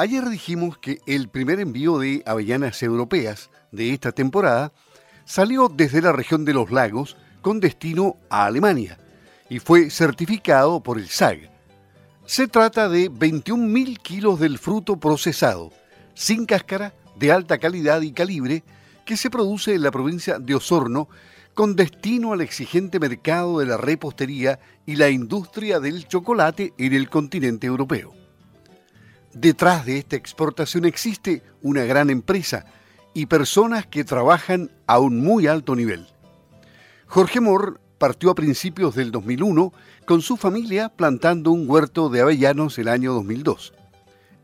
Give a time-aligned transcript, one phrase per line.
[0.00, 4.72] Ayer dijimos que el primer envío de avellanas europeas de esta temporada
[5.24, 8.96] salió desde la región de los lagos con destino a Alemania
[9.50, 11.50] y fue certificado por el SAG.
[12.26, 15.72] Se trata de 21.000 kilos del fruto procesado,
[16.14, 18.62] sin cáscara, de alta calidad y calibre,
[19.04, 21.08] que se produce en la provincia de Osorno
[21.54, 27.10] con destino al exigente mercado de la repostería y la industria del chocolate en el
[27.10, 28.17] continente europeo.
[29.40, 32.66] Detrás de esta exportación existe una gran empresa
[33.14, 36.08] y personas que trabajan a un muy alto nivel.
[37.06, 39.72] Jorge Mor partió a principios del 2001
[40.06, 43.74] con su familia plantando un huerto de avellanos el año 2002.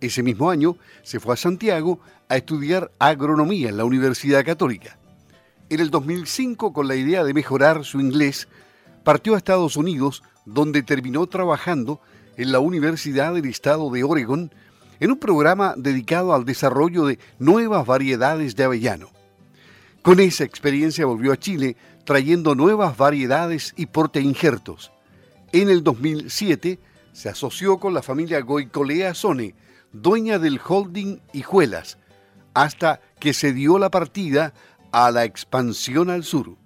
[0.01, 4.97] Ese mismo año se fue a Santiago a estudiar agronomía en la Universidad Católica.
[5.71, 8.47] En el 2005, con la idea de mejorar su inglés,
[9.03, 12.01] partió a Estados Unidos, donde terminó trabajando
[12.37, 14.53] en la Universidad del Estado de Oregon
[15.01, 19.11] en un programa dedicado al desarrollo de nuevas variedades de avellano.
[20.03, 24.93] Con esa experiencia volvió a Chile trayendo nuevas variedades y porte injertos.
[25.53, 26.79] En el 2007
[27.13, 29.55] se asoció con la familia Goicolea Sone,
[29.93, 31.97] dueña del holding Hijuelas,
[32.53, 34.53] hasta que se dio la partida
[34.93, 36.57] a la expansión al sur.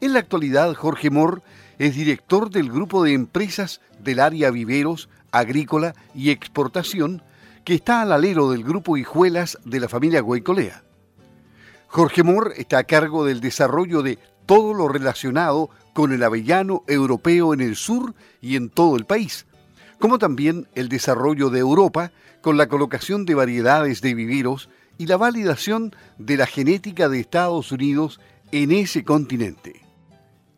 [0.00, 1.42] En la actualidad, Jorge Mor
[1.78, 7.22] es director del grupo de empresas del área viveros, agrícola y exportación
[7.70, 10.82] que está al alero del grupo Hijuelas de la familia Goicolea.
[11.86, 17.54] Jorge Mor está a cargo del desarrollo de todo lo relacionado con el avellano europeo
[17.54, 19.46] en el sur y en todo el país,
[20.00, 22.10] como también el desarrollo de Europa
[22.40, 27.70] con la colocación de variedades de viveros y la validación de la genética de Estados
[27.70, 28.18] Unidos
[28.50, 29.80] en ese continente.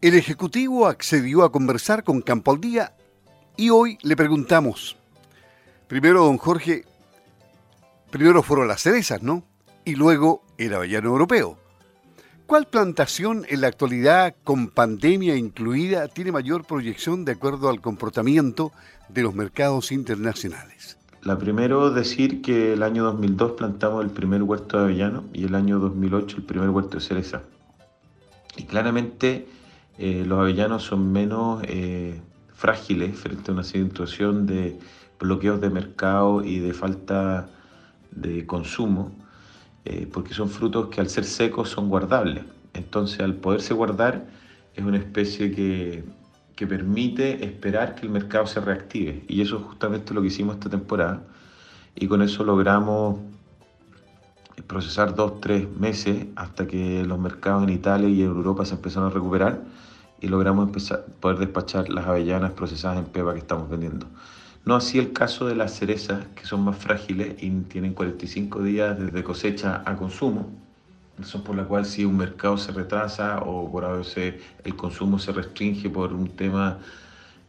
[0.01, 2.97] El Ejecutivo accedió a conversar con Campo al Día
[3.59, 4.97] y hoy le preguntamos,
[5.89, 6.87] primero don Jorge,
[8.13, 9.43] primero fueron las cerezas, ¿no?
[9.85, 11.59] Y luego el avellano europeo.
[12.47, 18.73] ¿Cuál plantación en la actualidad, con pandemia incluida, tiene mayor proyección de acuerdo al comportamiento
[19.09, 20.99] de los mercados internacionales?
[21.23, 25.55] La primero, decir que el año 2002 plantamos el primer huerto de avellano y el
[25.55, 27.43] año 2008 el primer huerto de cereza.
[28.57, 29.47] Y claramente
[29.99, 32.21] eh, los avellanos son menos eh,
[32.53, 34.79] frágiles frente a una situación de
[35.19, 37.62] bloqueos de mercado y de falta de
[38.47, 39.13] consumo
[39.85, 42.45] eh, porque son frutos que al ser secos son guardables.
[42.75, 44.27] Entonces al poderse guardar
[44.75, 46.05] es una especie que,
[46.57, 49.25] que permite esperar que el mercado se reactive.
[49.29, 51.23] Y eso es justamente lo que hicimos esta temporada.
[51.95, 53.19] Y con eso logramos
[54.67, 59.11] procesar dos, tres meses hasta que los mercados en Italia y en Europa se empezaron
[59.11, 59.61] a recuperar
[60.21, 64.07] y logramos empezar, poder despachar las avellanas procesadas en pepa que estamos vendiendo.
[64.65, 68.97] No así el caso de las cerezas, que son más frágiles y tienen 45 días
[68.97, 70.53] desde cosecha a consumo,
[71.45, 75.33] por la cual si un mercado se retrasa o por a veces el consumo se
[75.33, 76.79] restringe por un tema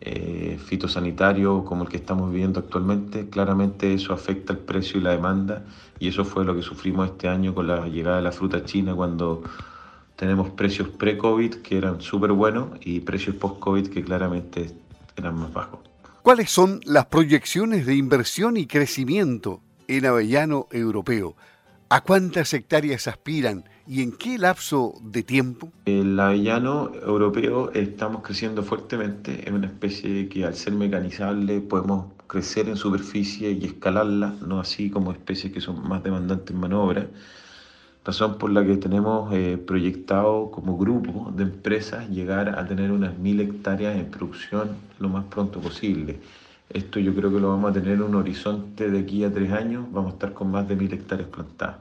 [0.02, 5.12] eh, fitosanitario como el que estamos viviendo actualmente, claramente eso afecta el precio y la
[5.12, 5.64] demanda
[6.00, 8.96] y eso fue lo que sufrimos este año con la llegada de la fruta china
[8.96, 9.44] cuando
[10.16, 14.72] tenemos precios pre-COVID que eran súper buenos y precios post-COVID que claramente
[15.16, 15.93] eran más bajos.
[16.24, 21.36] ¿Cuáles son las proyecciones de inversión y crecimiento en avellano europeo?
[21.90, 25.74] ¿A cuántas hectáreas aspiran y en qué lapso de tiempo?
[25.84, 32.70] El avellano europeo estamos creciendo fuertemente, es una especie que al ser mecanizable podemos crecer
[32.70, 37.10] en superficie y escalarla, no así como especies que son más demandantes en maniobra
[38.06, 43.18] razón por la que tenemos eh, proyectado como grupo de empresas llegar a tener unas
[43.18, 46.20] mil hectáreas en producción lo más pronto posible.
[46.70, 49.52] Esto yo creo que lo vamos a tener en un horizonte de aquí a tres
[49.52, 51.78] años, vamos a estar con más de mil hectáreas plantadas.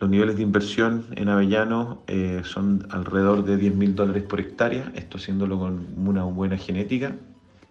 [0.00, 4.90] Los niveles de inversión en Avellano eh, son alrededor de 10 mil dólares por hectárea,
[4.94, 7.16] esto haciéndolo con una buena genética,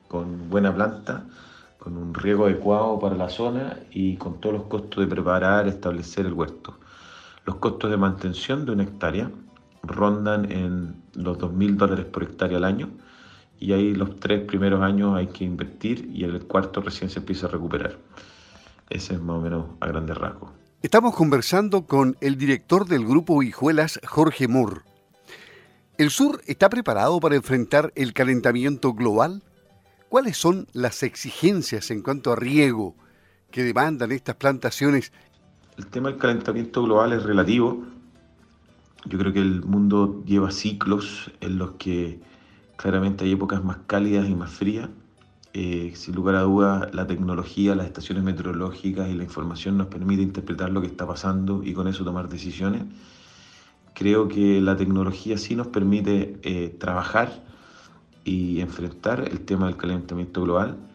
[0.07, 1.25] con buena planta,
[1.79, 6.27] con un riego adecuado para la zona y con todos los costos de preparar, establecer
[6.27, 6.78] el huerto.
[7.49, 9.31] Los costos de mantención de una hectárea
[9.81, 12.91] rondan en los 2.000 dólares por hectárea al año
[13.59, 17.47] y ahí los tres primeros años hay que invertir y el cuarto recién se empieza
[17.47, 17.97] a recuperar.
[18.87, 20.51] Ese es más o menos a grandes rasgos.
[20.83, 24.81] Estamos conversando con el director del grupo Hijuelas, Jorge Moore.
[25.97, 29.41] ¿El sur está preparado para enfrentar el calentamiento global?
[30.07, 32.93] ¿Cuáles son las exigencias en cuanto a riego
[33.49, 35.11] que demandan estas plantaciones
[35.79, 37.85] el tema del calentamiento global es relativo.
[39.05, 42.19] Yo creo que el mundo lleva ciclos en los que
[42.75, 44.89] claramente hay épocas más cálidas y más frías.
[45.53, 50.21] Eh, sin lugar a dudas, la tecnología, las estaciones meteorológicas y la información nos permite
[50.21, 52.83] interpretar lo que está pasando y con eso tomar decisiones.
[53.93, 57.41] Creo que la tecnología sí nos permite eh, trabajar
[58.25, 60.88] y enfrentar el tema del calentamiento global.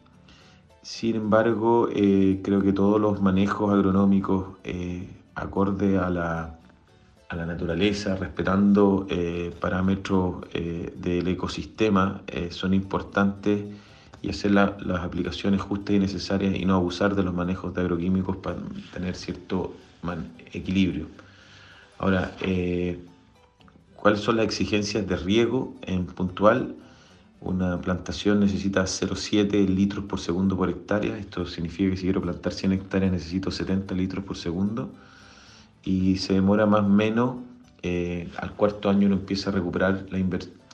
[0.85, 4.59] Sin embargo, eh, creo que todos los manejos agronómicos
[5.35, 6.59] acorde a la,
[7.29, 9.07] a la naturaleza, respetando
[9.61, 13.65] parámetros del ecosistema, son importantes
[14.21, 18.37] y hacer las aplicaciones justas y necesarias y no abusar de los manejos de agroquímicos
[18.37, 18.57] para
[18.93, 19.75] tener cierto
[20.53, 21.07] equilibrio.
[21.99, 22.99] Ahora, eh,
[23.97, 26.75] ¿cuáles son las exigencias de riego en puntual?
[27.41, 31.17] Una plantación necesita 0,7 litros por segundo por hectárea.
[31.19, 34.91] Esto significa que si quiero plantar 100 hectáreas necesito 70 litros por segundo.
[35.85, 37.37] Y se demora más o menos,
[37.83, 40.19] eh, al cuarto año uno empieza a recuperar la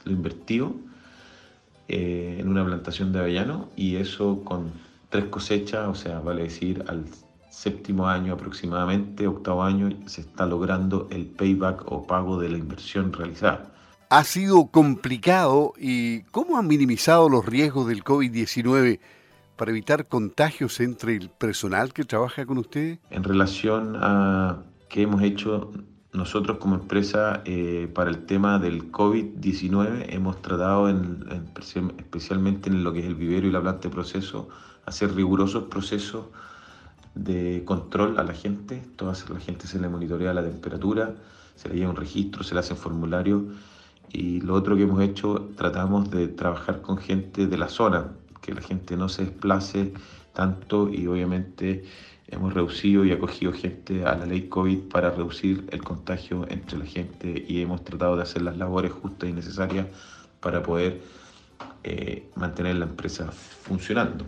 [0.04, 0.74] lo invertido
[1.88, 4.70] eh, en una plantación de avellano y eso con
[5.08, 7.04] tres cosechas, o sea, vale decir al
[7.50, 13.12] séptimo año aproximadamente, octavo año, se está logrando el payback o pago de la inversión
[13.12, 13.72] realizada.
[14.12, 18.98] Ha sido complicado y ¿cómo han minimizado los riesgos del COVID-19
[19.54, 22.98] para evitar contagios entre el personal que trabaja con ustedes?
[23.10, 25.70] En relación a qué hemos hecho
[26.12, 31.24] nosotros como empresa eh, para el tema del COVID-19 hemos tratado, en,
[31.96, 34.48] especialmente en lo que es el vivero y la planta de proceso,
[34.86, 36.26] hacer rigurosos procesos
[37.14, 38.82] de control a la gente.
[38.96, 41.14] Toda la gente se le monitorea la temperatura,
[41.54, 43.44] se le lleva un registro, se le hacen formularios.
[44.12, 48.54] Y lo otro que hemos hecho, tratamos de trabajar con gente de la zona, que
[48.54, 49.92] la gente no se desplace
[50.32, 51.84] tanto y obviamente
[52.28, 56.86] hemos reducido y acogido gente a la ley COVID para reducir el contagio entre la
[56.86, 59.86] gente y hemos tratado de hacer las labores justas y necesarias
[60.40, 61.00] para poder
[61.82, 64.26] eh, mantener la empresa funcionando.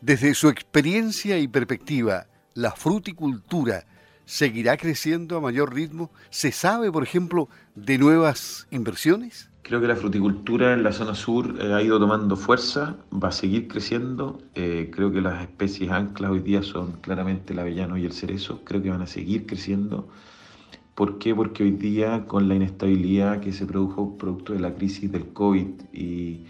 [0.00, 3.84] Desde su experiencia y perspectiva, ¿la fruticultura
[4.26, 6.10] seguirá creciendo a mayor ritmo?
[6.28, 9.48] ¿Se sabe, por ejemplo, de nuevas inversiones?
[9.62, 13.32] Creo que la fruticultura en la zona sur eh, ha ido tomando fuerza, va a
[13.32, 14.38] seguir creciendo.
[14.54, 18.60] Eh, creo que las especies anclas hoy día son claramente el avellano y el cerezo.
[18.64, 20.08] Creo que van a seguir creciendo.
[20.94, 21.34] ¿Por qué?
[21.34, 25.66] Porque hoy día con la inestabilidad que se produjo producto de la crisis del COVID
[25.92, 26.44] y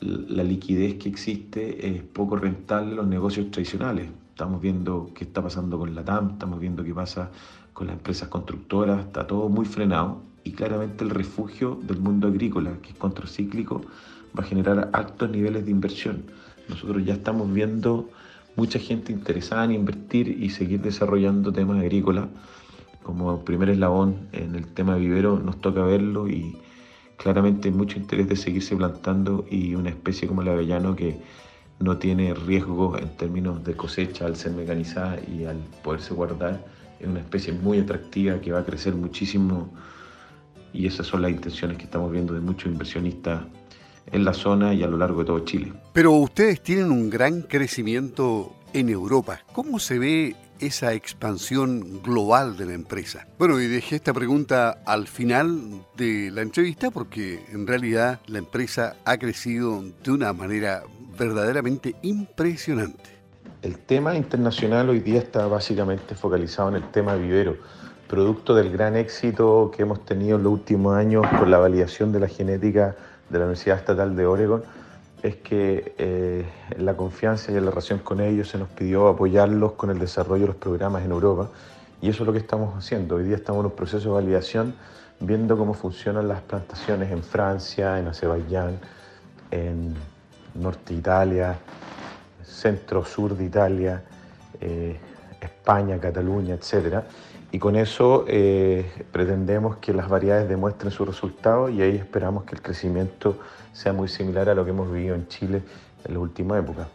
[0.00, 4.08] la liquidez que existe, es poco rentable los negocios tradicionales.
[4.40, 7.30] Estamos viendo qué está pasando con la TAM, estamos viendo qué pasa
[7.74, 12.72] con las empresas constructoras, está todo muy frenado y claramente el refugio del mundo agrícola,
[12.80, 13.82] que es contracíclico,
[14.34, 16.22] va a generar altos niveles de inversión.
[16.70, 18.08] Nosotros ya estamos viendo
[18.56, 22.28] mucha gente interesada en invertir y seguir desarrollando temas agrícolas.
[23.02, 26.56] Como primer eslabón en el tema vivero nos toca verlo y
[27.18, 31.20] claramente mucho interés de seguirse plantando y una especie como el avellano que
[31.80, 36.62] no tiene riesgo en términos de cosecha al ser mecanizada y al poderse guardar,
[37.00, 39.72] es una especie muy atractiva que va a crecer muchísimo
[40.72, 43.42] y esas son las intenciones que estamos viendo de muchos inversionistas
[44.12, 45.72] en la zona y a lo largo de todo Chile.
[45.92, 49.40] Pero ustedes tienen un gran crecimiento en Europa.
[49.52, 53.26] ¿Cómo se ve esa expansión global de la empresa?
[53.38, 58.96] Bueno, y dejé esta pregunta al final de la entrevista porque en realidad la empresa
[59.04, 60.82] ha crecido de una manera
[61.20, 63.10] verdaderamente impresionante.
[63.60, 67.58] El tema internacional hoy día está básicamente focalizado en el tema vivero
[68.08, 72.20] producto del gran éxito que hemos tenido en los últimos años con la validación de
[72.20, 72.96] la genética
[73.28, 74.64] de la Universidad Estatal de Oregon,
[75.22, 76.44] es que eh,
[76.78, 80.48] la confianza y la relación con ellos se nos pidió apoyarlos con el desarrollo de
[80.48, 81.50] los programas en Europa
[82.00, 83.16] y eso es lo que estamos haciendo.
[83.16, 84.74] Hoy día estamos en un proceso de validación
[85.20, 88.80] viendo cómo funcionan las plantaciones en Francia, en Azerbaiyán,
[89.50, 89.94] en
[90.54, 91.58] Norte de Italia,
[92.44, 94.02] centro-sur de Italia,
[94.60, 94.98] eh,
[95.40, 97.04] España, Cataluña, etcétera
[97.52, 102.54] y con eso eh, pretendemos que las variedades demuestren su resultado y ahí esperamos que
[102.54, 103.38] el crecimiento
[103.72, 105.62] sea muy similar a lo que hemos vivido en Chile
[106.04, 106.86] en la última época.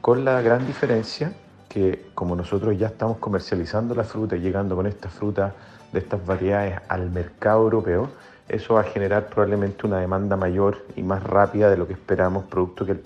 [0.00, 1.32] Con la gran diferencia
[1.68, 5.54] que como nosotros ya estamos comercializando la fruta y llegando con esta fruta
[5.92, 8.10] de estas variedades al mercado europeo,
[8.52, 12.44] eso va a generar probablemente una demanda mayor y más rápida de lo que esperamos,
[12.44, 13.02] producto que,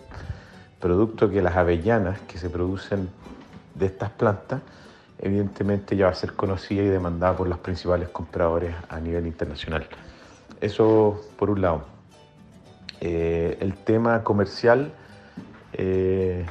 [0.81, 3.09] producto que las avellanas que se producen
[3.75, 4.61] de estas plantas
[5.19, 9.87] evidentemente ya va a ser conocida y demandada por los principales compradores a nivel internacional.
[10.61, 11.85] Eso por un lado.
[13.01, 14.93] Eh, el tema comercial,
[15.73, 16.45] eh,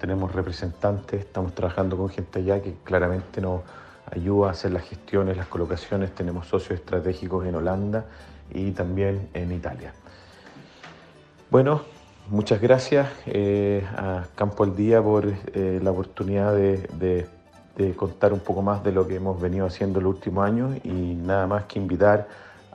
[0.00, 3.62] tenemos representantes, estamos trabajando con gente allá que claramente nos
[4.10, 6.14] ayuda a hacer las gestiones, las colocaciones.
[6.14, 8.04] Tenemos socios estratégicos en Holanda
[8.52, 9.92] y también en Italia.
[11.50, 11.82] Bueno,
[12.28, 17.26] muchas gracias eh, a Campo al Día por eh, la oportunidad de,
[17.94, 21.46] contar un poco más de lo que hemos venido haciendo los últimos años y nada
[21.46, 22.26] más que invitar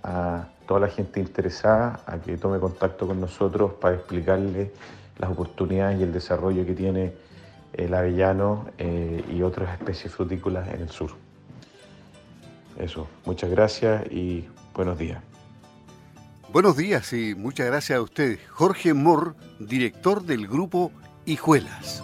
[0.03, 4.71] a toda la gente interesada a que tome contacto con nosotros para explicarle
[5.17, 7.13] las oportunidades y el desarrollo que tiene
[7.73, 11.11] el avellano y otras especies frutícolas en el sur.
[12.77, 15.21] Eso, muchas gracias y buenos días.
[16.51, 20.91] Buenos días y muchas gracias a usted, Jorge Mor, director del grupo
[21.25, 22.03] Hijuelas.